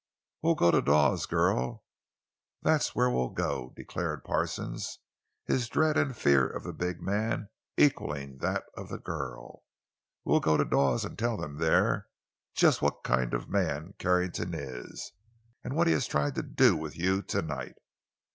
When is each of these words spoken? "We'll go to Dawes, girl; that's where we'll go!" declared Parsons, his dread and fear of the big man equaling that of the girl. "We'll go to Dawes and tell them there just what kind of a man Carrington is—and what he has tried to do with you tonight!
"We'll 0.41 0.55
go 0.55 0.71
to 0.71 0.81
Dawes, 0.81 1.27
girl; 1.27 1.83
that's 2.63 2.95
where 2.95 3.07
we'll 3.11 3.29
go!" 3.29 3.71
declared 3.75 4.23
Parsons, 4.23 4.97
his 5.45 5.69
dread 5.69 5.95
and 5.95 6.17
fear 6.17 6.47
of 6.47 6.63
the 6.63 6.73
big 6.73 7.03
man 7.03 7.49
equaling 7.77 8.39
that 8.39 8.63
of 8.75 8.89
the 8.89 8.97
girl. 8.97 9.63
"We'll 10.25 10.39
go 10.39 10.57
to 10.57 10.65
Dawes 10.65 11.05
and 11.05 11.19
tell 11.19 11.37
them 11.37 11.57
there 11.59 12.07
just 12.55 12.81
what 12.81 13.03
kind 13.03 13.35
of 13.35 13.43
a 13.43 13.51
man 13.51 13.93
Carrington 13.99 14.55
is—and 14.55 15.75
what 15.75 15.85
he 15.85 15.93
has 15.93 16.07
tried 16.07 16.33
to 16.33 16.41
do 16.41 16.75
with 16.75 16.97
you 16.97 17.21
tonight! 17.21 17.75